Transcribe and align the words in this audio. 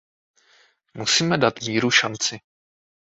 Musíme 0.93 1.37
dát 1.37 1.59
míru 1.61 1.91
šanci! 1.91 2.39